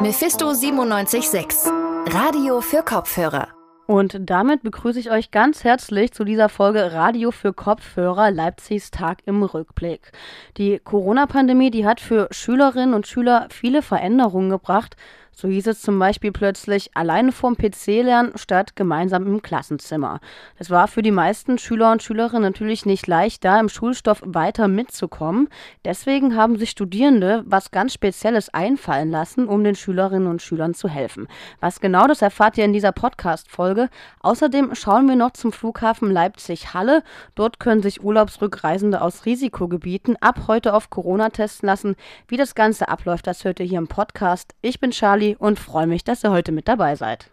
Mephisto 0.00 0.52
976, 0.52 1.72
Radio 2.06 2.60
für 2.60 2.84
Kopfhörer. 2.84 3.48
Und 3.88 4.16
damit 4.20 4.62
begrüße 4.62 5.00
ich 5.00 5.10
euch 5.10 5.32
ganz 5.32 5.64
herzlich 5.64 6.12
zu 6.12 6.22
dieser 6.22 6.48
Folge 6.48 6.92
Radio 6.92 7.32
für 7.32 7.52
Kopfhörer 7.52 8.30
Leipzigs 8.30 8.92
Tag 8.92 9.18
im 9.26 9.42
Rückblick. 9.42 10.12
Die 10.56 10.78
Corona-Pandemie, 10.78 11.72
die 11.72 11.84
hat 11.84 11.98
für 11.98 12.28
Schülerinnen 12.30 12.94
und 12.94 13.08
Schüler 13.08 13.48
viele 13.50 13.82
Veränderungen 13.82 14.50
gebracht. 14.50 14.94
So 15.40 15.46
hieß 15.46 15.68
es 15.68 15.82
zum 15.82 16.00
Beispiel 16.00 16.32
plötzlich 16.32 16.90
alleine 16.96 17.30
vorm 17.30 17.56
PC 17.56 18.02
lernen 18.02 18.32
statt 18.34 18.74
gemeinsam 18.74 19.24
im 19.24 19.40
Klassenzimmer. 19.40 20.18
Das 20.58 20.68
war 20.68 20.88
für 20.88 21.00
die 21.00 21.12
meisten 21.12 21.58
Schüler 21.58 21.92
und 21.92 22.02
Schülerinnen 22.02 22.42
natürlich 22.42 22.86
nicht 22.86 23.06
leicht, 23.06 23.44
da 23.44 23.60
im 23.60 23.68
Schulstoff 23.68 24.20
weiter 24.26 24.66
mitzukommen. 24.66 25.48
Deswegen 25.84 26.34
haben 26.34 26.58
sich 26.58 26.70
Studierende 26.70 27.44
was 27.46 27.70
ganz 27.70 27.92
Spezielles 27.92 28.52
einfallen 28.52 29.12
lassen, 29.12 29.46
um 29.46 29.62
den 29.62 29.76
Schülerinnen 29.76 30.26
und 30.26 30.42
Schülern 30.42 30.74
zu 30.74 30.88
helfen. 30.88 31.28
Was 31.60 31.80
genau, 31.80 32.08
das 32.08 32.20
erfahrt 32.20 32.58
ihr 32.58 32.64
in 32.64 32.72
dieser 32.72 32.90
Podcast-Folge. 32.90 33.90
Außerdem 34.18 34.74
schauen 34.74 35.06
wir 35.06 35.14
noch 35.14 35.34
zum 35.34 35.52
Flughafen 35.52 36.10
Leipzig-Halle. 36.10 37.04
Dort 37.36 37.60
können 37.60 37.82
sich 37.82 38.02
Urlaubsrückreisende 38.02 39.00
aus 39.00 39.24
Risikogebieten 39.24 40.16
ab 40.16 40.48
heute 40.48 40.74
auf 40.74 40.90
Corona 40.90 41.28
testen 41.28 41.68
lassen. 41.68 41.94
Wie 42.26 42.36
das 42.36 42.56
Ganze 42.56 42.88
abläuft, 42.88 43.28
das 43.28 43.44
hört 43.44 43.60
ihr 43.60 43.66
hier 43.66 43.78
im 43.78 43.86
Podcast. 43.86 44.56
Ich 44.62 44.80
bin 44.80 44.90
Charlie 44.90 45.27
und 45.36 45.58
freue 45.58 45.86
mich, 45.86 46.04
dass 46.04 46.24
ihr 46.24 46.30
heute 46.30 46.52
mit 46.52 46.68
dabei 46.68 46.94
seid. 46.94 47.30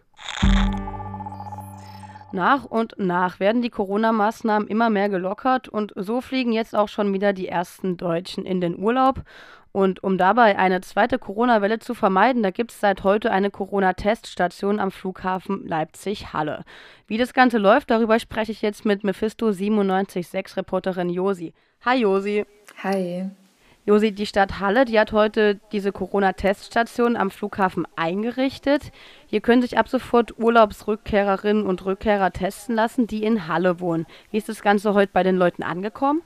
Nach 2.32 2.64
und 2.64 2.98
nach 2.98 3.40
werden 3.40 3.62
die 3.62 3.70
Corona-Maßnahmen 3.70 4.68
immer 4.68 4.90
mehr 4.90 5.08
gelockert 5.08 5.68
und 5.68 5.92
so 5.96 6.20
fliegen 6.20 6.52
jetzt 6.52 6.74
auch 6.74 6.88
schon 6.88 7.12
wieder 7.12 7.32
die 7.32 7.48
ersten 7.48 7.96
Deutschen 7.96 8.44
in 8.44 8.60
den 8.60 8.78
Urlaub. 8.78 9.22
Und 9.72 10.02
um 10.02 10.16
dabei 10.16 10.58
eine 10.58 10.80
zweite 10.80 11.18
Corona-Welle 11.18 11.78
zu 11.78 11.94
vermeiden, 11.94 12.42
da 12.42 12.50
gibt 12.50 12.72
es 12.72 12.80
seit 12.80 13.04
heute 13.04 13.30
eine 13.30 13.50
Corona-Teststation 13.50 14.80
am 14.80 14.90
Flughafen 14.90 15.66
Leipzig-Halle. 15.66 16.64
Wie 17.06 17.18
das 17.18 17.34
Ganze 17.34 17.58
läuft, 17.58 17.90
darüber 17.90 18.18
spreche 18.18 18.52
ich 18.52 18.62
jetzt 18.62 18.84
mit 18.84 19.04
Mephisto 19.04 19.46
976 19.46 20.56
Reporterin 20.56 21.10
Josi. 21.10 21.52
Hi 21.84 22.00
Josi. 22.00 22.46
Hi. 22.82 23.30
Josi, 23.86 24.10
die 24.10 24.26
Stadt 24.26 24.58
Halle, 24.58 24.84
die 24.84 24.98
hat 24.98 25.12
heute 25.12 25.60
diese 25.70 25.92
Corona-Teststation 25.92 27.16
am 27.16 27.30
Flughafen 27.30 27.86
eingerichtet. 27.94 28.90
Hier 29.28 29.40
können 29.40 29.62
sich 29.62 29.78
ab 29.78 29.88
sofort 29.88 30.40
Urlaubsrückkehrerinnen 30.40 31.64
und 31.64 31.84
Rückkehrer 31.84 32.32
testen 32.32 32.74
lassen, 32.74 33.06
die 33.06 33.22
in 33.22 33.46
Halle 33.46 33.78
wohnen. 33.78 34.06
Wie 34.32 34.38
ist 34.38 34.48
das 34.48 34.62
Ganze 34.62 34.92
heute 34.94 35.12
bei 35.12 35.22
den 35.22 35.36
Leuten 35.36 35.62
angekommen? 35.62 36.22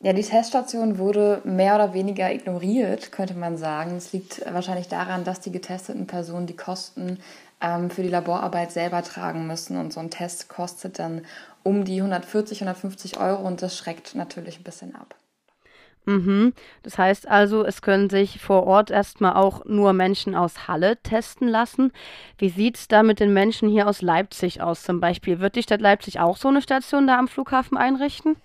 Ja, 0.00 0.12
die 0.12 0.22
Teststation 0.22 0.98
wurde 0.98 1.40
mehr 1.44 1.74
oder 1.74 1.94
weniger 1.94 2.30
ignoriert, 2.30 3.12
könnte 3.12 3.32
man 3.32 3.56
sagen. 3.56 3.96
Es 3.96 4.12
liegt 4.12 4.44
wahrscheinlich 4.52 4.88
daran, 4.88 5.24
dass 5.24 5.40
die 5.40 5.52
getesteten 5.52 6.06
Personen 6.06 6.46
die 6.46 6.56
Kosten 6.56 7.18
ähm, 7.62 7.88
für 7.88 8.02
die 8.02 8.10
Laborarbeit 8.10 8.72
selber 8.72 9.02
tragen 9.02 9.46
müssen. 9.46 9.78
Und 9.78 9.94
so 9.94 10.00
ein 10.00 10.10
Test 10.10 10.50
kostet 10.50 10.98
dann 10.98 11.24
um 11.62 11.86
die 11.86 11.96
140, 11.96 12.60
150 12.60 13.18
Euro 13.18 13.46
und 13.46 13.62
das 13.62 13.78
schreckt 13.78 14.14
natürlich 14.14 14.60
ein 14.60 14.64
bisschen 14.64 14.94
ab. 14.94 15.14
Mhm. 16.04 16.52
Das 16.82 16.98
heißt 16.98 17.28
also, 17.28 17.64
es 17.64 17.80
können 17.80 18.10
sich 18.10 18.40
vor 18.40 18.64
Ort 18.66 18.90
erstmal 18.90 19.34
auch 19.34 19.64
nur 19.64 19.92
Menschen 19.92 20.34
aus 20.34 20.66
Halle 20.66 20.96
testen 21.02 21.48
lassen. 21.48 21.92
Wie 22.38 22.48
sieht 22.48 22.76
es 22.76 22.88
da 22.88 23.02
mit 23.02 23.20
den 23.20 23.32
Menschen 23.32 23.68
hier 23.68 23.88
aus 23.88 24.02
Leipzig 24.02 24.60
aus 24.60 24.82
zum 24.82 25.00
Beispiel? 25.00 25.40
Wird 25.40 25.54
die 25.56 25.62
Stadt 25.62 25.80
Leipzig 25.80 26.18
auch 26.20 26.36
so 26.36 26.48
eine 26.48 26.62
Station 26.62 27.06
da 27.06 27.18
am 27.18 27.28
Flughafen 27.28 27.76
einrichten? 27.76 28.36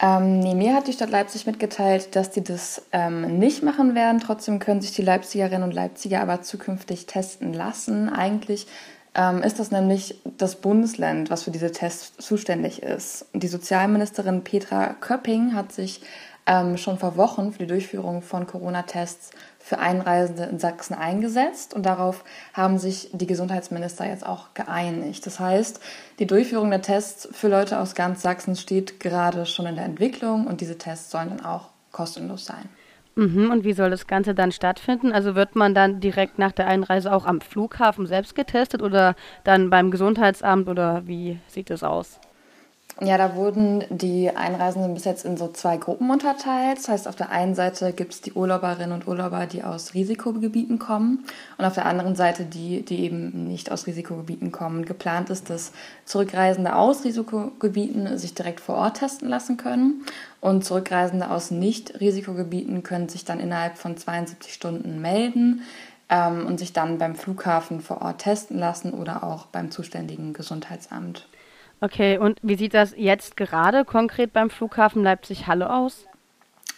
Ähm, 0.00 0.40
nee, 0.40 0.54
mir 0.54 0.74
hat 0.74 0.88
die 0.88 0.92
Stadt 0.92 1.10
Leipzig 1.10 1.46
mitgeteilt, 1.46 2.16
dass 2.16 2.30
die 2.30 2.42
das 2.42 2.86
ähm, 2.90 3.38
nicht 3.38 3.62
machen 3.62 3.94
werden. 3.94 4.20
Trotzdem 4.20 4.58
können 4.58 4.80
sich 4.80 4.92
die 4.92 5.02
Leipzigerinnen 5.02 5.62
und 5.62 5.72
Leipziger 5.72 6.20
aber 6.20 6.42
zukünftig 6.42 7.06
testen 7.06 7.52
lassen. 7.52 8.08
Eigentlich 8.08 8.66
ähm, 9.14 9.42
ist 9.42 9.60
das 9.60 9.70
nämlich 9.70 10.16
das 10.38 10.56
Bundesland, 10.56 11.30
was 11.30 11.44
für 11.44 11.52
diese 11.52 11.70
Tests 11.70 12.16
zuständig 12.16 12.82
ist. 12.82 13.26
Die 13.32 13.46
Sozialministerin 13.46 14.42
Petra 14.42 14.94
Köpping 15.00 15.54
hat 15.54 15.70
sich 15.70 16.00
ähm, 16.46 16.76
schon 16.76 16.98
vor 16.98 17.16
Wochen 17.16 17.52
für 17.52 17.60
die 17.60 17.66
Durchführung 17.66 18.22
von 18.22 18.46
Corona-Tests 18.46 19.30
für 19.58 19.78
Einreisende 19.78 20.44
in 20.44 20.58
Sachsen 20.58 20.94
eingesetzt 20.94 21.72
und 21.72 21.86
darauf 21.86 22.24
haben 22.52 22.78
sich 22.78 23.10
die 23.12 23.26
Gesundheitsminister 23.26 24.06
jetzt 24.06 24.26
auch 24.26 24.54
geeinigt. 24.54 25.24
Das 25.24 25.38
heißt, 25.38 25.80
die 26.18 26.26
Durchführung 26.26 26.70
der 26.70 26.82
Tests 26.82 27.28
für 27.32 27.48
Leute 27.48 27.78
aus 27.78 27.94
ganz 27.94 28.22
Sachsen 28.22 28.56
steht 28.56 28.98
gerade 28.98 29.46
schon 29.46 29.66
in 29.66 29.76
der 29.76 29.84
Entwicklung 29.84 30.46
und 30.46 30.60
diese 30.60 30.78
Tests 30.78 31.10
sollen 31.10 31.28
dann 31.28 31.44
auch 31.44 31.68
kostenlos 31.92 32.44
sein. 32.44 32.68
Mhm, 33.14 33.50
und 33.50 33.64
wie 33.64 33.74
soll 33.74 33.90
das 33.90 34.06
Ganze 34.06 34.34
dann 34.34 34.52
stattfinden? 34.52 35.12
Also 35.12 35.34
wird 35.34 35.54
man 35.54 35.74
dann 35.74 36.00
direkt 36.00 36.38
nach 36.38 36.52
der 36.52 36.66
Einreise 36.66 37.12
auch 37.12 37.26
am 37.26 37.40
Flughafen 37.40 38.06
selbst 38.06 38.34
getestet 38.34 38.82
oder 38.82 39.14
dann 39.44 39.70
beim 39.70 39.90
Gesundheitsamt 39.90 40.68
oder 40.68 41.06
wie 41.06 41.38
sieht 41.46 41.70
es 41.70 41.84
aus? 41.84 42.18
Ja, 43.00 43.16
da 43.16 43.34
wurden 43.34 43.84
die 43.88 44.30
Einreisenden 44.30 44.92
bis 44.92 45.04
jetzt 45.06 45.24
in 45.24 45.38
so 45.38 45.48
zwei 45.48 45.78
Gruppen 45.78 46.10
unterteilt. 46.10 46.76
Das 46.76 46.88
heißt, 46.88 47.08
auf 47.08 47.16
der 47.16 47.30
einen 47.30 47.54
Seite 47.54 47.92
gibt 47.94 48.12
es 48.12 48.20
die 48.20 48.34
Urlauberinnen 48.34 48.92
und 48.92 49.08
Urlauber, 49.08 49.46
die 49.46 49.64
aus 49.64 49.94
Risikogebieten 49.94 50.78
kommen 50.78 51.24
und 51.56 51.64
auf 51.64 51.74
der 51.74 51.86
anderen 51.86 52.14
Seite 52.14 52.44
die, 52.44 52.82
die 52.82 53.00
eben 53.00 53.48
nicht 53.48 53.72
aus 53.72 53.86
Risikogebieten 53.86 54.52
kommen. 54.52 54.84
Geplant 54.84 55.30
ist, 55.30 55.48
dass 55.48 55.72
Zurückreisende 56.04 56.76
aus 56.76 57.04
Risikogebieten 57.04 58.18
sich 58.18 58.34
direkt 58.34 58.60
vor 58.60 58.76
Ort 58.76 58.98
testen 58.98 59.28
lassen 59.28 59.56
können 59.56 60.04
und 60.40 60.64
Zurückreisende 60.64 61.30
aus 61.30 61.50
Nicht-Risikogebieten 61.50 62.82
können 62.82 63.08
sich 63.08 63.24
dann 63.24 63.40
innerhalb 63.40 63.78
von 63.78 63.96
72 63.96 64.52
Stunden 64.52 65.00
melden 65.00 65.62
ähm, 66.10 66.46
und 66.46 66.58
sich 66.58 66.74
dann 66.74 66.98
beim 66.98 67.14
Flughafen 67.14 67.80
vor 67.80 68.02
Ort 68.02 68.18
testen 68.18 68.58
lassen 68.58 68.92
oder 68.92 69.24
auch 69.24 69.46
beim 69.46 69.70
zuständigen 69.70 70.34
Gesundheitsamt. 70.34 71.26
Okay, 71.82 72.16
und 72.16 72.38
wie 72.42 72.54
sieht 72.54 72.74
das 72.74 72.94
jetzt 72.96 73.36
gerade 73.36 73.84
konkret 73.84 74.32
beim 74.32 74.50
Flughafen 74.50 75.02
Leipzig-Halle 75.02 75.68
aus? 75.68 76.06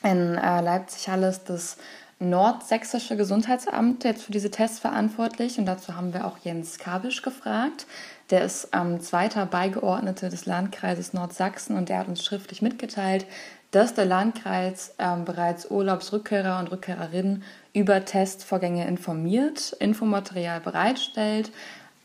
In 0.03 0.39
äh, 0.39 0.63
Leipzig-Halle 0.63 1.29
ist 1.29 1.45
das 1.51 1.77
Nordsächsische 2.21 3.15
Gesundheitsamt 3.15 4.05
jetzt 4.05 4.23
für 4.23 4.33
diese 4.33 4.51
Tests 4.51 4.79
verantwortlich 4.79 5.59
und 5.59 5.67
dazu 5.67 5.95
haben 5.95 6.15
wir 6.15 6.27
auch 6.27 6.39
Jens 6.43 6.79
Kabisch 6.79 7.21
gefragt. 7.21 7.85
Der 8.31 8.45
ist 8.45 8.71
ähm, 8.73 8.99
zweiter 9.03 9.45
Beigeordneter 9.45 10.31
des 10.31 10.47
Landkreises 10.47 11.13
Nordsachsen 11.13 11.77
und 11.77 11.91
der 11.91 11.99
hat 11.99 12.09
uns 12.09 12.25
schriftlich 12.25 12.63
mitgeteilt, 12.63 13.27
dass 13.73 13.93
der 13.93 14.07
Landkreis 14.07 14.95
ähm, 14.99 15.27
bereits 15.27 15.71
Urlaubsrückkehrer 15.71 16.61
und 16.61 16.71
Rückkehrerinnen 16.71 17.43
über 17.75 18.07
Testvorgänge 18.07 18.87
informiert, 18.87 19.77
Infomaterial 19.81 20.61
bereitstellt 20.61 21.51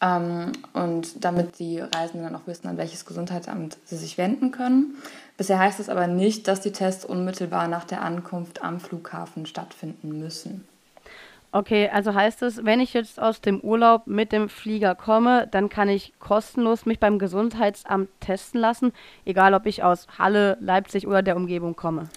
ähm, 0.01 0.51
und 0.73 1.23
damit 1.23 1.59
die 1.59 1.79
Reisenden 1.79 2.23
dann 2.23 2.35
auch 2.35 2.47
wissen, 2.47 2.67
an 2.67 2.77
welches 2.77 3.05
Gesundheitsamt 3.05 3.77
sie 3.85 3.97
sich 3.97 4.17
wenden 4.17 4.51
können. 4.51 4.95
Bisher 5.37 5.59
heißt 5.59 5.79
es 5.79 5.89
aber 5.89 6.07
nicht, 6.07 6.47
dass 6.47 6.61
die 6.61 6.71
Tests 6.71 7.05
unmittelbar 7.05 7.67
nach 7.67 7.85
der 7.85 8.01
Ankunft 8.01 8.63
am 8.63 8.79
Flughafen 8.79 9.45
stattfinden 9.45 10.19
müssen. 10.19 10.67
Okay, 11.51 11.89
also 11.91 12.13
heißt 12.13 12.43
es, 12.43 12.63
wenn 12.63 12.79
ich 12.79 12.93
jetzt 12.93 13.19
aus 13.19 13.41
dem 13.41 13.59
Urlaub 13.61 14.05
mit 14.05 14.31
dem 14.31 14.49
Flieger 14.49 14.93
komme, 14.93 15.47
dann 15.49 15.67
kann 15.67 15.89
ich 15.89 16.13
kostenlos 16.19 16.85
mich 16.85 16.99
beim 16.99 17.17
Gesundheitsamt 17.17 18.09
testen 18.19 18.61
lassen, 18.61 18.93
egal 19.25 19.55
ob 19.55 19.65
ich 19.65 19.81
aus 19.81 20.05
Halle, 20.19 20.57
Leipzig 20.61 21.07
oder 21.07 21.23
der 21.23 21.35
Umgebung 21.35 21.75
komme. 21.75 22.07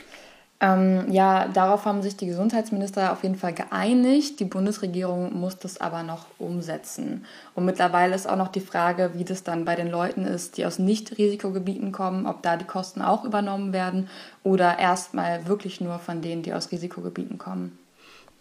Ähm, 0.62 1.10
ja, 1.10 1.48
darauf 1.48 1.86
haben 1.86 2.02
sich 2.02 2.16
die 2.16 2.26
Gesundheitsminister 2.26 3.12
auf 3.12 3.24
jeden 3.24 3.34
Fall 3.34 3.52
geeinigt. 3.52 4.38
Die 4.38 4.44
Bundesregierung 4.44 5.36
muss 5.36 5.58
das 5.58 5.80
aber 5.80 6.04
noch 6.04 6.26
umsetzen. 6.38 7.24
Und 7.56 7.64
mittlerweile 7.64 8.14
ist 8.14 8.28
auch 8.28 8.36
noch 8.36 8.46
die 8.46 8.60
Frage, 8.60 9.10
wie 9.14 9.24
das 9.24 9.42
dann 9.42 9.64
bei 9.64 9.74
den 9.74 9.90
Leuten 9.90 10.24
ist, 10.24 10.56
die 10.56 10.64
aus 10.64 10.78
Nicht-Risikogebieten 10.78 11.90
kommen, 11.90 12.26
ob 12.26 12.42
da 12.42 12.56
die 12.56 12.64
Kosten 12.64 13.02
auch 13.02 13.24
übernommen 13.24 13.72
werden 13.72 14.08
oder 14.44 14.78
erstmal 14.78 15.48
wirklich 15.48 15.80
nur 15.80 15.98
von 15.98 16.22
denen, 16.22 16.44
die 16.44 16.54
aus 16.54 16.70
Risikogebieten 16.70 17.38
kommen. 17.38 17.76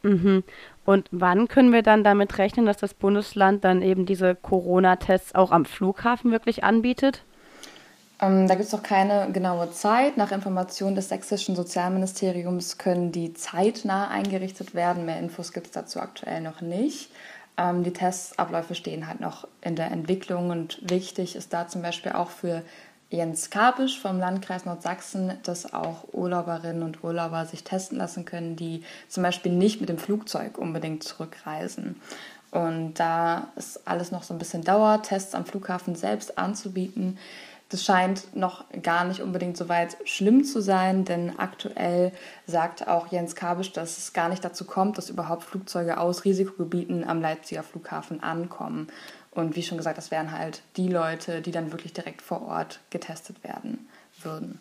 Mhm. 0.03 0.43
Und 0.85 1.07
wann 1.09 1.47
können 1.47 1.73
wir 1.73 1.81
dann 1.81 2.03
damit 2.03 2.37
rechnen, 2.37 2.67
dass 2.67 2.77
das 2.77 2.93
Bundesland 2.93 3.63
dann 3.63 3.81
eben 3.81 4.05
diese 4.05 4.35
Corona-Tests 4.35 5.33
auch 5.33 5.51
am 5.51 5.65
Flughafen 5.65 6.31
wirklich 6.31 6.63
anbietet? 6.63 7.23
Ähm, 8.21 8.47
da 8.47 8.53
gibt 8.53 8.67
es 8.67 8.71
noch 8.71 8.83
keine 8.83 9.31
genaue 9.31 9.71
Zeit. 9.71 10.15
Nach 10.15 10.31
Informationen 10.31 10.95
des 10.95 11.09
sächsischen 11.09 11.55
Sozialministeriums 11.55 12.77
können 12.77 13.11
die 13.11 13.33
zeitnah 13.33 14.09
eingerichtet 14.09 14.75
werden. 14.75 15.05
Mehr 15.05 15.19
Infos 15.19 15.51
gibt 15.53 15.67
es 15.67 15.73
dazu 15.73 15.99
aktuell 15.99 16.41
noch 16.41 16.61
nicht. 16.61 17.09
Ähm, 17.57 17.83
die 17.83 17.93
Testabläufe 17.93 18.75
stehen 18.75 19.07
halt 19.07 19.19
noch 19.19 19.47
in 19.61 19.75
der 19.75 19.91
Entwicklung 19.91 20.51
und 20.51 20.79
wichtig 20.89 21.35
ist 21.35 21.51
da 21.51 21.67
zum 21.67 21.81
Beispiel 21.81 22.11
auch 22.11 22.29
für 22.29 22.61
Jens 23.09 23.49
Kapisch 23.49 23.99
vom 23.99 24.19
Landkreis 24.19 24.65
Nordsachsen, 24.65 25.33
dass 25.43 25.73
auch 25.73 26.05
Urlauberinnen 26.13 26.83
und 26.83 27.03
Urlauber 27.03 27.45
sich 27.45 27.63
testen 27.63 27.97
lassen 27.97 28.23
können, 28.23 28.55
die 28.55 28.83
zum 29.09 29.23
Beispiel 29.23 29.51
nicht 29.51 29.81
mit 29.81 29.89
dem 29.89 29.97
Flugzeug 29.97 30.57
unbedingt 30.57 31.03
zurückreisen. 31.03 31.99
Und 32.51 32.95
da 32.95 33.47
ist 33.55 33.85
alles 33.85 34.11
noch 34.11 34.23
so 34.23 34.33
ein 34.33 34.37
bisschen 34.37 34.63
Dauer, 34.63 35.01
Tests 35.01 35.35
am 35.35 35.45
Flughafen 35.45 35.95
selbst 35.95 36.37
anzubieten 36.37 37.17
Das 37.71 37.85
scheint 37.85 38.35
noch 38.35 38.65
gar 38.83 39.05
nicht 39.05 39.21
unbedingt 39.21 39.55
so 39.55 39.69
weit 39.69 39.95
schlimm 40.03 40.43
zu 40.43 40.61
sein, 40.61 41.05
denn 41.05 41.39
aktuell 41.39 42.11
sagt 42.45 42.85
auch 42.85 43.07
Jens 43.07 43.33
Kabisch, 43.33 43.71
dass 43.71 43.97
es 43.97 44.11
gar 44.11 44.27
nicht 44.27 44.43
dazu 44.43 44.65
kommt, 44.65 44.97
dass 44.97 45.09
überhaupt 45.09 45.43
Flugzeuge 45.43 45.97
aus 45.97 46.25
Risikogebieten 46.25 47.07
am 47.07 47.21
Leipziger 47.21 47.63
Flughafen 47.63 48.21
ankommen. 48.21 48.87
Und 49.31 49.55
wie 49.55 49.63
schon 49.63 49.77
gesagt, 49.77 49.97
das 49.97 50.11
wären 50.11 50.33
halt 50.33 50.63
die 50.75 50.89
Leute, 50.89 51.41
die 51.41 51.51
dann 51.51 51.71
wirklich 51.71 51.93
direkt 51.93 52.21
vor 52.21 52.41
Ort 52.41 52.81
getestet 52.89 53.41
werden 53.41 53.87
würden. 54.21 54.59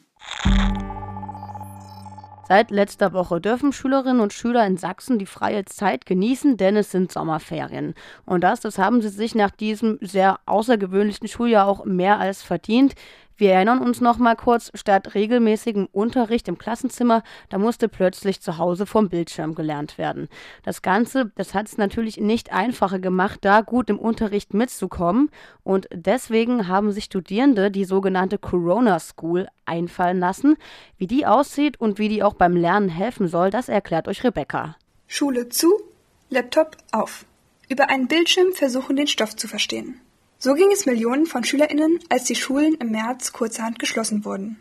Seit 2.51 2.73
letzter 2.73 3.13
Woche 3.13 3.41
dürfen 3.41 3.73
Schülerinnen 3.73 4.19
und 4.19 4.33
Schüler 4.33 4.67
in 4.67 4.77
Sachsen 4.77 5.21
die 5.21 5.27
freie 5.27 5.65
Zeit 5.67 6.05
genießen, 6.05 6.57
denn 6.57 6.75
es 6.75 6.91
sind 6.91 7.13
Sommerferien. 7.13 7.95
Und 8.27 8.43
das, 8.43 8.59
das 8.59 8.77
haben 8.77 9.01
sie 9.03 9.09
sich 9.09 9.37
nach 9.37 9.53
diesem 9.53 9.99
sehr 10.01 10.41
außergewöhnlichen 10.47 11.29
Schuljahr 11.29 11.69
auch 11.69 11.85
mehr 11.85 12.19
als 12.19 12.43
verdient. 12.43 12.97
Wir 13.41 13.53
erinnern 13.53 13.79
uns 13.79 14.03
noch 14.03 14.19
mal 14.19 14.37
kurz, 14.37 14.71
statt 14.75 15.15
regelmäßigem 15.15 15.89
Unterricht 15.93 16.47
im 16.47 16.59
Klassenzimmer, 16.59 17.23
da 17.49 17.57
musste 17.57 17.89
plötzlich 17.89 18.43
zu 18.43 18.59
Hause 18.59 18.85
vom 18.85 19.09
Bildschirm 19.09 19.55
gelernt 19.55 19.97
werden. 19.97 20.29
Das 20.63 20.83
Ganze, 20.83 21.33
das 21.37 21.55
hat 21.55 21.67
es 21.67 21.79
natürlich 21.79 22.19
nicht 22.19 22.53
einfacher 22.53 22.99
gemacht, 22.99 23.39
da 23.41 23.63
gut 23.63 23.89
im 23.89 23.99
Unterricht 23.99 24.53
mitzukommen. 24.53 25.31
Und 25.63 25.89
deswegen 25.91 26.69
haben 26.69 26.93
sich 26.93 27.05
Studierende 27.05 27.71
die 27.71 27.87
sogenannte 27.87 28.37
Corona 28.37 28.99
School 29.01 29.49
einfallen 29.65 30.19
lassen. 30.19 30.59
Wie 30.99 31.07
die 31.07 31.25
aussieht 31.25 31.81
und 31.81 31.99
wie 31.99 32.11
die 32.11 32.23
auch 32.23 32.35
beim 32.35 32.55
Lernen 32.55 32.91
helfen 32.91 33.27
soll, 33.27 33.49
das 33.49 33.71
erklärt 33.71 34.07
euch 34.07 34.23
Rebecca. 34.23 34.77
Schule 35.07 35.49
zu, 35.49 35.81
Laptop 36.29 36.77
auf. 36.93 37.25
Über 37.71 37.89
einen 37.89 38.07
Bildschirm 38.07 38.53
versuchen, 38.53 38.97
den 38.97 39.07
Stoff 39.07 39.35
zu 39.35 39.49
verstehen. 39.49 39.99
So 40.43 40.55
ging 40.55 40.73
es 40.73 40.87
Millionen 40.87 41.27
von 41.27 41.45
SchülerInnen, 41.45 41.99
als 42.09 42.25
die 42.25 42.35
Schulen 42.35 42.75
im 42.77 42.93
März 42.93 43.33
kurzerhand 43.33 43.79
geschlossen 43.79 44.25
wurden. 44.25 44.57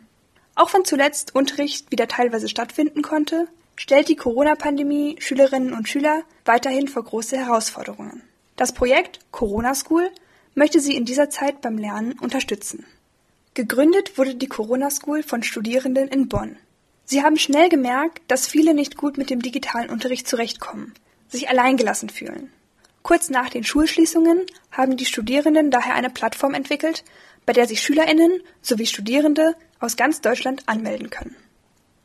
Auch 0.54 0.74
wenn 0.74 0.84
zuletzt 0.84 1.34
Unterricht 1.34 1.90
wieder 1.90 2.06
teilweise 2.06 2.50
stattfinden 2.50 3.00
konnte, 3.00 3.48
stellt 3.76 4.10
die 4.10 4.16
Corona-Pandemie 4.16 5.16
Schülerinnen 5.20 5.72
und 5.72 5.88
Schüler 5.88 6.22
weiterhin 6.44 6.86
vor 6.86 7.04
große 7.04 7.38
Herausforderungen. 7.38 8.20
Das 8.56 8.74
Projekt 8.74 9.20
Corona 9.30 9.74
School 9.74 10.10
möchte 10.54 10.80
sie 10.80 10.94
in 10.94 11.06
dieser 11.06 11.30
Zeit 11.30 11.62
beim 11.62 11.78
Lernen 11.78 12.12
unterstützen. 12.18 12.84
Gegründet 13.54 14.18
wurde 14.18 14.34
die 14.34 14.48
Corona 14.48 14.90
School 14.90 15.22
von 15.22 15.42
Studierenden 15.42 16.08
in 16.08 16.28
Bonn. 16.28 16.58
Sie 17.06 17.22
haben 17.22 17.38
schnell 17.38 17.70
gemerkt, 17.70 18.20
dass 18.28 18.46
viele 18.46 18.74
nicht 18.74 18.98
gut 18.98 19.16
mit 19.16 19.30
dem 19.30 19.40
digitalen 19.40 19.88
Unterricht 19.88 20.28
zurechtkommen, 20.28 20.92
sich 21.30 21.48
alleingelassen 21.48 22.10
fühlen. 22.10 22.52
Kurz 23.02 23.30
nach 23.30 23.48
den 23.48 23.64
Schulschließungen 23.64 24.46
haben 24.70 24.96
die 24.96 25.06
Studierenden 25.06 25.70
daher 25.70 25.94
eine 25.94 26.10
Plattform 26.10 26.54
entwickelt, 26.54 27.04
bei 27.46 27.52
der 27.52 27.66
sich 27.66 27.82
SchülerInnen 27.82 28.42
sowie 28.60 28.86
Studierende 28.86 29.56
aus 29.78 29.96
ganz 29.96 30.20
Deutschland 30.20 30.62
anmelden 30.66 31.10
können. 31.10 31.36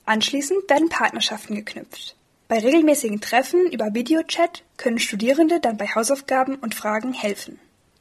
Anschließend 0.06 0.70
werden 0.70 0.90
Partnerschaften 0.90 1.56
geknüpft. 1.56 2.16
Bei 2.48 2.60
regelmäßigen 2.60 3.22
Treffen 3.22 3.72
über 3.72 3.94
Videochat 3.94 4.64
können 4.78 5.00
Studierende 5.00 5.60
dann 5.60 5.78
bei 5.78 5.88
Hausaufgaben 5.88 6.56
und 6.56 6.76
Fragen 6.76 7.14
helfen. 7.14 7.60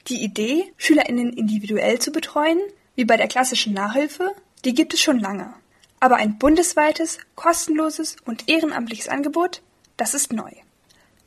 Die 0.09 0.23
Idee, 0.23 0.71
SchülerInnen 0.77 1.33
individuell 1.33 1.99
zu 1.99 2.13
betreuen, 2.13 2.59
wie 2.95 3.07
bei 3.07 3.17
der 3.17 3.29
klassischen 3.29 3.73
Nachhilfe, 3.73 4.31
die 4.65 4.75
gibt 4.75 4.93
es 4.93 5.01
schon 5.01 5.19
lange. 5.19 5.55
Aber 5.99 6.17
ein 6.17 6.39
bundesweites, 6.39 7.19
kostenloses 7.35 8.17
und 8.27 8.49
ehrenamtliches 8.49 9.09
Angebot, 9.09 9.63
das 9.97 10.13
ist 10.13 10.33
neu. 10.33 10.51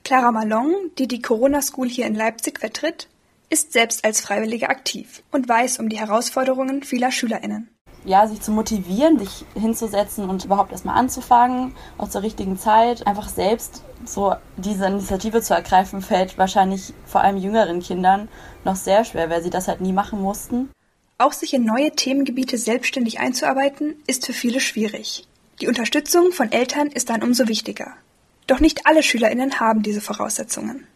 Clara 0.07 0.31
Malong, 0.31 0.73
die 0.97 1.09
die 1.09 1.21
Corona 1.21 1.61
School 1.61 1.89
hier 1.89 2.05
in 2.05 2.15
Leipzig 2.15 2.61
vertritt, 2.61 3.09
ist 3.49 3.73
selbst 3.73 4.05
als 4.05 4.21
Freiwillige 4.21 4.69
aktiv 4.69 5.21
und 5.33 5.49
weiß 5.49 5.79
um 5.79 5.89
die 5.89 5.99
Herausforderungen 5.99 6.81
vieler 6.81 7.11
SchülerInnen. 7.11 7.67
Ja, 8.05 8.25
sich 8.25 8.39
zu 8.39 8.51
motivieren, 8.51 9.19
sich 9.19 9.43
hinzusetzen 9.53 10.29
und 10.29 10.45
überhaupt 10.45 10.71
erstmal 10.71 10.95
anzufangen, 10.95 11.75
auch 11.97 12.07
zur 12.07 12.23
richtigen 12.23 12.57
Zeit, 12.57 13.05
einfach 13.05 13.27
selbst 13.27 13.83
so 14.05 14.33
diese 14.55 14.85
Initiative 14.85 15.41
zu 15.41 15.53
ergreifen, 15.53 16.01
fällt 16.01 16.37
wahrscheinlich 16.37 16.93
vor 17.05 17.19
allem 17.19 17.35
jüngeren 17.35 17.81
Kindern 17.81 18.29
noch 18.63 18.77
sehr 18.77 19.03
schwer, 19.03 19.29
weil 19.29 19.43
sie 19.43 19.49
das 19.49 19.67
halt 19.67 19.81
nie 19.81 19.91
machen 19.91 20.21
mussten. 20.21 20.69
Auch 21.17 21.33
sich 21.33 21.53
in 21.53 21.65
neue 21.65 21.91
Themengebiete 21.91 22.57
selbstständig 22.57 23.19
einzuarbeiten, 23.19 24.01
ist 24.07 24.25
für 24.25 24.31
viele 24.31 24.61
schwierig. 24.61 25.27
Die 25.59 25.67
Unterstützung 25.67 26.31
von 26.31 26.53
Eltern 26.53 26.87
ist 26.87 27.09
dann 27.09 27.23
umso 27.23 27.49
wichtiger. 27.49 27.97
Doch 28.47 28.61
nicht 28.61 28.87
alle 28.87 29.03
SchülerInnen 29.03 29.59
haben 29.59 29.83
diese 29.83 30.01
Voraussetzungen. 30.01 30.87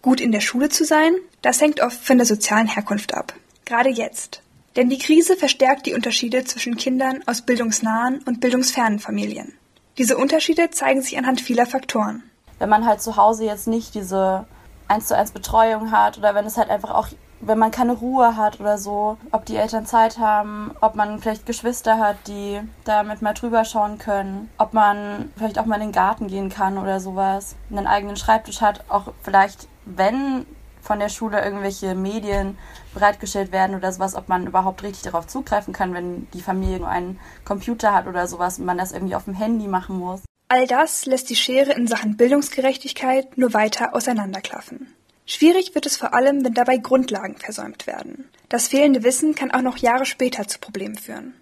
Gut 0.00 0.20
in 0.20 0.32
der 0.32 0.40
Schule 0.40 0.68
zu 0.68 0.84
sein, 0.84 1.14
das 1.42 1.60
hängt 1.60 1.82
oft 1.82 2.00
von 2.00 2.16
der 2.16 2.26
sozialen 2.26 2.68
Herkunft 2.68 3.12
ab. 3.12 3.34
Gerade 3.64 3.90
jetzt. 3.90 4.42
Denn 4.76 4.88
die 4.88 4.98
Krise 4.98 5.36
verstärkt 5.36 5.86
die 5.86 5.94
Unterschiede 5.94 6.44
zwischen 6.44 6.76
Kindern 6.76 7.22
aus 7.26 7.42
bildungsnahen 7.42 8.20
und 8.24 8.40
bildungsfernen 8.40 9.00
Familien. 9.00 9.52
Diese 9.98 10.16
Unterschiede 10.16 10.70
zeigen 10.70 11.02
sich 11.02 11.18
anhand 11.18 11.40
vieler 11.40 11.66
Faktoren. 11.66 12.22
Wenn 12.60 12.68
man 12.68 12.86
halt 12.86 13.02
zu 13.02 13.16
Hause 13.16 13.44
jetzt 13.44 13.66
nicht 13.66 13.94
diese 13.94 14.46
1 14.88 15.08
zu 15.08 15.16
1 15.16 15.32
Betreuung 15.32 15.90
hat 15.90 16.18
oder 16.18 16.34
wenn 16.34 16.46
es 16.46 16.56
halt 16.56 16.70
einfach 16.70 16.90
auch 16.90 17.08
wenn 17.40 17.58
man 17.58 17.70
keine 17.70 17.92
Ruhe 17.92 18.36
hat 18.36 18.60
oder 18.60 18.78
so, 18.78 19.16
ob 19.32 19.46
die 19.46 19.56
Eltern 19.56 19.86
Zeit 19.86 20.18
haben, 20.18 20.72
ob 20.80 20.94
man 20.94 21.20
vielleicht 21.20 21.46
Geschwister 21.46 21.98
hat, 21.98 22.16
die 22.26 22.60
damit 22.84 23.22
mal 23.22 23.32
drüber 23.32 23.64
schauen 23.64 23.98
können, 23.98 24.50
ob 24.58 24.74
man 24.74 25.32
vielleicht 25.36 25.58
auch 25.58 25.66
mal 25.66 25.76
in 25.76 25.88
den 25.88 25.92
Garten 25.92 26.28
gehen 26.28 26.50
kann 26.50 26.78
oder 26.78 27.00
sowas, 27.00 27.56
einen 27.70 27.86
eigenen 27.86 28.16
Schreibtisch 28.16 28.60
hat, 28.60 28.84
auch 28.88 29.12
vielleicht, 29.22 29.68
wenn 29.86 30.46
von 30.82 30.98
der 30.98 31.08
Schule 31.08 31.42
irgendwelche 31.42 31.94
Medien 31.94 32.58
bereitgestellt 32.94 33.52
werden 33.52 33.76
oder 33.76 33.92
sowas, 33.92 34.14
ob 34.14 34.28
man 34.28 34.46
überhaupt 34.46 34.82
richtig 34.82 35.02
darauf 35.02 35.26
zugreifen 35.26 35.72
kann, 35.72 35.94
wenn 35.94 36.28
die 36.32 36.40
Familie 36.40 36.78
nur 36.78 36.88
einen 36.88 37.18
Computer 37.44 37.94
hat 37.94 38.06
oder 38.06 38.26
sowas 38.26 38.58
und 38.58 38.64
man 38.64 38.78
das 38.78 38.92
irgendwie 38.92 39.14
auf 39.14 39.24
dem 39.24 39.34
Handy 39.34 39.68
machen 39.68 39.98
muss. 39.98 40.22
All 40.48 40.66
das 40.66 41.06
lässt 41.06 41.30
die 41.30 41.36
Schere 41.36 41.72
in 41.72 41.86
Sachen 41.86 42.16
Bildungsgerechtigkeit 42.16 43.38
nur 43.38 43.54
weiter 43.54 43.94
auseinanderklaffen. 43.94 44.92
Schwierig 45.32 45.76
wird 45.76 45.86
es 45.86 45.96
vor 45.96 46.12
allem, 46.12 46.44
wenn 46.44 46.54
dabei 46.54 46.78
Grundlagen 46.78 47.36
versäumt 47.36 47.86
werden. 47.86 48.28
Das 48.48 48.66
fehlende 48.66 49.04
Wissen 49.04 49.36
kann 49.36 49.52
auch 49.52 49.62
noch 49.62 49.76
Jahre 49.76 50.04
später 50.04 50.48
zu 50.48 50.58
Problemen 50.58 50.98
führen. 50.98 51.34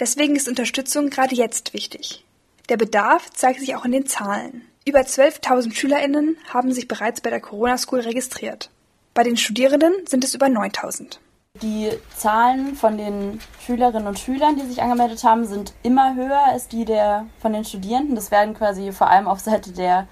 Deswegen 0.00 0.34
ist 0.34 0.48
Unterstützung 0.48 1.10
gerade 1.10 1.34
jetzt 1.34 1.74
wichtig. 1.74 2.24
Der 2.70 2.78
Bedarf 2.78 3.28
zeigt 3.28 3.60
sich 3.60 3.76
auch 3.76 3.84
in 3.84 3.92
den 3.92 4.06
Zahlen. 4.06 4.62
Über 4.86 5.00
12.000 5.00 5.74
SchülerInnen 5.74 6.38
haben 6.48 6.72
sich 6.72 6.88
bereits 6.88 7.20
bei 7.20 7.28
der 7.28 7.42
Corona 7.42 7.76
School 7.76 8.00
registriert. 8.00 8.70
Bei 9.12 9.24
den 9.24 9.36
Studierenden 9.36 9.92
sind 10.06 10.24
es 10.24 10.34
über 10.34 10.46
9.000. 10.46 11.18
Die 11.60 11.90
Zahlen 12.16 12.74
von 12.74 12.96
den 12.96 13.40
Schülerinnen 13.66 14.08
und 14.08 14.18
Schülern, 14.18 14.56
die 14.56 14.66
sich 14.66 14.80
angemeldet 14.80 15.22
haben, 15.22 15.44
sind 15.44 15.74
immer 15.82 16.14
höher 16.14 16.46
als 16.46 16.68
die 16.68 16.86
der 16.86 17.26
von 17.40 17.52
den 17.52 17.66
Studierenden. 17.66 18.14
Das 18.14 18.30
werden 18.30 18.54
quasi 18.54 18.90
vor 18.90 19.10
allem 19.10 19.28
auf 19.28 19.40
Seite 19.40 19.72
der 19.72 20.08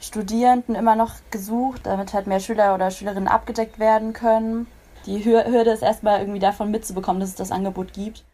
Studierenden 0.00 0.74
immer 0.74 0.96
noch 0.96 1.14
gesucht, 1.30 1.82
damit 1.84 2.12
halt 2.12 2.26
mehr 2.26 2.40
Schüler 2.40 2.74
oder 2.74 2.90
Schülerinnen 2.90 3.28
abgedeckt 3.28 3.78
werden 3.78 4.12
können. 4.12 4.66
Die 5.06 5.24
Hürde 5.24 5.70
ist 5.70 5.82
erstmal 5.82 6.20
irgendwie 6.20 6.38
davon 6.38 6.70
mitzubekommen, 6.70 7.20
dass 7.20 7.30
es 7.30 7.36
das 7.36 7.52
Angebot 7.52 7.92
gibt. 7.92 8.24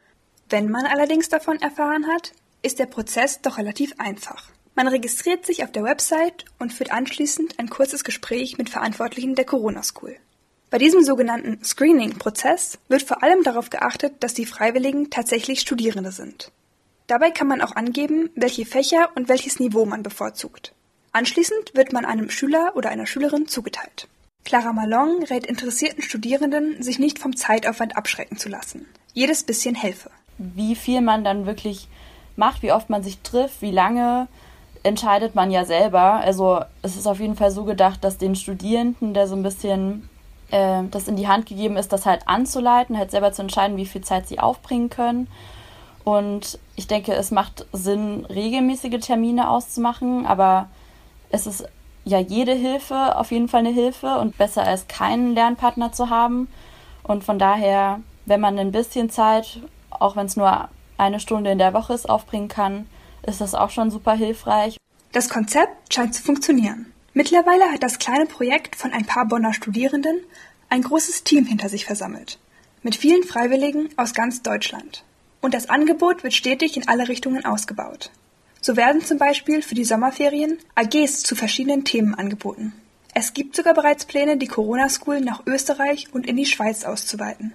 Wenn 0.49 0.71
man 0.71 0.87
allerdings 0.87 1.29
davon 1.29 1.61
erfahren 1.61 2.07
hat, 2.07 2.33
ist 2.63 2.79
der 2.79 2.87
Prozess 2.87 3.41
doch 3.41 3.59
relativ 3.59 3.95
einfach. 3.99 4.51
Man 4.75 4.89
registriert 4.89 5.47
sich 5.47 5.63
auf 5.63 5.71
der 5.71 5.85
Website 5.85 6.45
und 6.59 6.73
führt 6.73 6.93
anschließend 6.93 7.59
ein 7.59 7.71
kurzes 7.71 8.03
Gespräch 8.03 8.59
mit 8.59 8.71
Verantwortlichen 8.71 9.35
der 9.37 9.45
Corona 9.45 9.83
School. 9.83 10.17
Bei 10.71 10.79
diesem 10.79 11.05
sogenannten 11.05 11.63
Screening-Prozess 11.63 12.79
wird 12.89 13.03
vor 13.03 13.23
allem 13.23 13.45
darauf 13.45 13.71
geachtet, 13.71 14.15
dass 14.21 14.35
die 14.35 14.47
Freiwilligen 14.47 15.11
tatsächlich 15.11 15.61
Studierende 15.61 16.11
sind. 16.11 16.51
Dabei 17.07 17.31
kann 17.31 17.47
man 17.47 17.61
auch 17.61 17.77
angeben, 17.77 18.31
welche 18.35 18.67
Fächer 18.67 19.11
und 19.15 19.29
welches 19.29 19.61
Niveau 19.61 19.85
man 19.85 20.03
bevorzugt. 20.03 20.75
Anschließend 21.15 21.77
wird 21.77 21.93
man 21.93 22.05
einem 22.05 22.29
Schüler 22.29 22.73
oder 22.75 22.91
einer 22.91 23.07
Schülerin 23.07 23.47
zugeteilt. 23.47 24.09
Clara 24.45 24.73
Malong 24.73 25.23
rät 25.23 25.47
interessierten 25.47 26.03
Studierenden, 26.03 26.83
sich 26.83 26.99
nicht 26.99 27.21
vom 27.21 27.37
Zeitaufwand 27.37 27.97
abschrecken 27.97 28.37
zu 28.37 28.49
lassen. 28.49 28.89
Jedes 29.13 29.45
bisschen 29.45 29.77
helfe. 29.77 30.11
Wie 30.39 30.75
viel 30.75 31.03
man 31.03 31.23
dann 31.23 31.47
wirklich 31.47 31.87
macht, 32.35 32.63
wie 32.63 32.73
oft 32.73 32.91
man 32.91 33.05
sich 33.05 33.21
trifft, 33.21 33.63
wie 33.63 33.71
lange, 33.71 34.27
entscheidet 34.83 35.37
man 35.37 35.53
ja 35.53 35.65
selber. 35.65 36.15
Also 36.15 36.65
es 36.83 36.97
ist 36.97 37.07
auf 37.07 37.21
jeden 37.21 37.37
Fall 37.37 37.53
so 37.53 37.63
gedacht, 37.63 38.03
dass 38.03 38.19
den 38.19 38.35
Studierenden, 38.35 39.15
der 39.15 39.29
so 39.29 39.37
ein 39.37 39.45
bisschen 39.45 40.09
äh, 40.51 40.83
das 40.91 41.07
in 41.07 41.15
die 41.15 41.29
Hand 41.29 41.47
gegeben 41.47 41.77
ist, 41.77 41.93
das 41.93 42.07
halt 42.07 42.27
anzuleiten, 42.27 42.99
halt 42.99 43.13
selber 43.13 43.33
zu 43.33 43.43
entscheiden, 43.43 43.77
wie 43.77 43.87
viel 43.87 44.03
Zeit 44.03 44.27
sie 44.27 44.41
aufbringen 44.41 44.91
können. 44.91 45.29
Und 46.03 46.59
ich 46.75 46.89
denke, 46.89 47.13
es 47.15 47.31
macht 47.31 47.67
Sinn, 47.73 48.27
regelmäßige 48.27 48.99
Termine 48.99 49.49
auszumachen, 49.49 50.27
aber 50.27 50.69
es 51.35 51.47
ist 51.49 51.65
ja 52.05 52.21
jede 52.21 52.53
Hilfe 52.53 53.17
auf 53.17 53.33
jeden 53.33 53.49
Fall 53.49 53.61
eine 53.61 53.71
Hilfe 53.73 54.19
und 54.19 54.39
besser 54.39 54.63
als 54.63 54.87
keinen 54.87 55.35
Lernpartner 55.35 55.93
zu 55.93 56.09
haben. 56.09 56.49
Und 57.03 57.25
von 57.25 57.39
daher, 57.39 58.01
wenn 58.25 58.41
man 58.41 58.59
ein 58.59 58.73
bisschen 58.73 59.11
Zeit, 59.11 59.61
auch 59.91 60.15
wenn 60.15 60.27
es 60.27 60.37
nur 60.37 60.69
eine 60.97 61.19
Stunde 61.19 61.51
in 61.51 61.59
der 61.59 61.75
Woche 61.75 61.93
ist, 61.93 62.09
aufbringen 62.09 62.49
kann, 62.49 62.87
ist 63.27 63.41
das 63.41 63.55
auch 63.55 63.71
schon 63.71 63.91
super 63.91 64.15
hilfreich. 64.15 64.77
Das 65.13 65.29
Konzept 65.29 65.93
scheint 65.93 66.15
zu 66.15 66.23
funktionieren. 66.23 66.93
Mittlerweile 67.15 67.65
hat 67.73 67.83
das 67.83 67.99
kleine 67.99 68.27
Projekt 68.27 68.77
von 68.77 68.93
ein 68.93 69.07
paar 69.07 69.27
Bonner 69.27 69.53
Studierenden 69.53 70.21
ein 70.69 70.83
großes 70.83 71.25
Team 71.25 71.47
hinter 71.47 71.69
sich 71.69 71.85
versammelt. 71.85 72.39
mit 72.85 72.97
vielen 72.97 73.23
Freiwilligen 73.23 73.89
aus 73.97 74.13
ganz 74.13 74.43
Deutschland. 74.43 75.05
Und 75.41 75.55
das 75.55 75.71
Angebot 75.71 76.23
wird 76.23 76.35
stetig 76.35 76.77
in 76.77 76.87
alle 76.87 77.09
Richtungen 77.09 77.45
ausgebaut. 77.45 78.11
So 78.65 78.79
werden 78.79 79.05
zum 79.05 79.19
Beispiel 79.19 79.61
für 79.61 79.75
die 79.75 79.85
Sommerferien 79.85 80.57
AGs 80.75 81.23
zu 81.23 81.37
verschiedenen 81.37 81.85
Themen 81.85 82.15
angeboten. 82.15 82.73
Es 83.13 83.35
gibt 83.35 83.55
sogar 83.55 83.75
bereits 83.75 84.07
Pläne, 84.07 84.39
die 84.39 84.47
Corona 84.47 84.89
School 84.89 85.21
nach 85.21 85.43
Österreich 85.45 86.09
und 86.15 86.27
in 86.27 86.39
die 86.39 86.47
Schweiz 86.47 86.87
auszuweiten. 86.87 87.53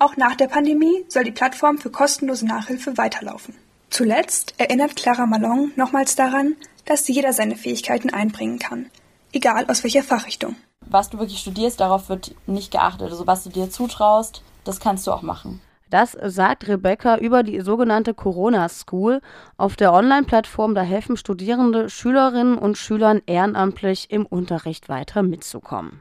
Auch 0.00 0.16
nach 0.16 0.34
der 0.34 0.48
Pandemie 0.48 1.04
soll 1.06 1.22
die 1.22 1.30
Plattform 1.30 1.78
für 1.78 1.90
kostenlose 1.90 2.44
Nachhilfe 2.44 2.96
weiterlaufen. 2.98 3.54
Zuletzt 3.88 4.54
erinnert 4.58 4.96
Clara 4.96 5.26
Malong 5.26 5.70
nochmals 5.76 6.16
daran, 6.16 6.56
dass 6.86 7.06
jeder 7.06 7.32
seine 7.32 7.54
Fähigkeiten 7.54 8.10
einbringen 8.10 8.58
kann, 8.58 8.90
egal 9.32 9.66
aus 9.70 9.84
welcher 9.84 10.02
Fachrichtung. 10.02 10.56
Was 10.84 11.08
du 11.10 11.20
wirklich 11.20 11.38
studierst, 11.38 11.78
darauf 11.78 12.08
wird 12.08 12.34
nicht 12.48 12.72
geachtet. 12.72 13.12
Also 13.12 13.28
was 13.28 13.44
du 13.44 13.50
dir 13.50 13.70
zutraust, 13.70 14.42
das 14.64 14.80
kannst 14.80 15.06
du 15.06 15.12
auch 15.12 15.22
machen. 15.22 15.60
Das 15.90 16.16
sagt 16.22 16.68
Rebecca 16.68 17.16
über 17.16 17.42
die 17.42 17.60
sogenannte 17.60 18.14
Corona 18.14 18.68
School. 18.68 19.20
Auf 19.56 19.76
der 19.76 19.92
Online-Plattform, 19.92 20.74
da 20.74 20.82
helfen 20.82 21.16
Studierende 21.16 21.88
Schülerinnen 21.88 22.58
und 22.58 22.76
Schülern 22.76 23.22
ehrenamtlich 23.26 24.10
im 24.10 24.26
Unterricht 24.26 24.88
weiter 24.88 25.22
mitzukommen. 25.22 26.00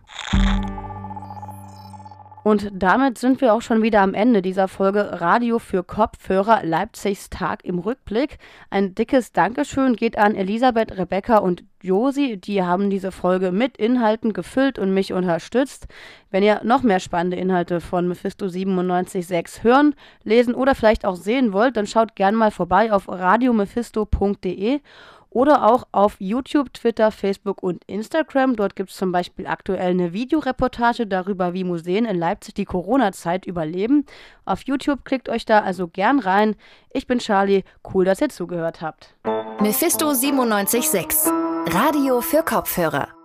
Und 2.47 2.69
damit 2.71 3.17
sind 3.17 3.41
wir 3.41 3.53
auch 3.53 3.61
schon 3.61 3.81
wieder 3.83 3.99
am 3.99 4.13
Ende 4.13 4.41
dieser 4.41 4.69
Folge 4.69 5.19
Radio 5.19 5.59
für 5.59 5.83
Kopfhörer 5.83 6.61
Leipzigs 6.63 7.29
Tag 7.29 7.65
im 7.65 7.77
Rückblick. 7.77 8.37
Ein 8.69 8.95
dickes 8.95 9.33
Dankeschön 9.33 9.97
geht 9.97 10.17
an 10.17 10.33
Elisabeth, 10.33 10.97
Rebecca 10.97 11.39
und 11.39 11.65
Josi. 11.83 12.37
Die 12.37 12.63
haben 12.63 12.89
diese 12.89 13.11
Folge 13.11 13.51
mit 13.51 13.75
Inhalten 13.75 14.31
gefüllt 14.31 14.79
und 14.79 14.93
mich 14.93 15.11
unterstützt. 15.11 15.87
Wenn 16.31 16.41
ihr 16.41 16.61
noch 16.63 16.83
mehr 16.83 17.01
spannende 17.01 17.35
Inhalte 17.35 17.81
von 17.81 18.07
Mephisto 18.07 18.45
97.6 18.45 19.63
hören, 19.63 19.93
lesen 20.23 20.55
oder 20.55 20.73
vielleicht 20.73 21.03
auch 21.03 21.17
sehen 21.17 21.51
wollt, 21.51 21.75
dann 21.75 21.85
schaut 21.85 22.15
gerne 22.15 22.37
mal 22.37 22.51
vorbei 22.51 22.93
auf 22.93 23.09
radiomephisto.de 23.09 24.79
oder 25.37 25.71
auch 25.71 25.85
auf 25.91 26.15
YouTube, 26.17 26.73
Twitter, 26.73 27.11
Facebook 27.11 27.61
und 27.61 27.83
Instagram. 27.85 28.55
Dort 28.55 28.75
gibt 28.75 28.89
es 28.89 28.95
zum 28.97 29.11
Beispiel 29.11 29.45
aktuell 29.45 29.91
eine 29.91 30.11
Videoreportage 30.11 31.05
darüber, 31.05 31.53
wie 31.53 31.63
Museen 31.63 32.05
in 32.05 32.17
Leipzig 32.17 32.55
die 32.55 32.65
Corona-Zeit 32.65 33.45
überleben. 33.45 34.07
Auf 34.45 34.63
YouTube 34.63 35.05
klickt 35.05 35.29
euch 35.29 35.45
da 35.45 35.59
also 35.59 35.87
gern 35.87 36.17
rein. 36.17 36.55
Ich 36.91 37.05
bin 37.05 37.19
Charlie, 37.19 37.63
cool, 37.93 38.03
dass 38.05 38.19
ihr 38.19 38.29
zugehört 38.29 38.81
habt. 38.81 39.13
Mephisto 39.59 40.07
976, 40.07 41.31
Radio 41.71 42.21
für 42.21 42.41
Kopfhörer. 42.41 43.16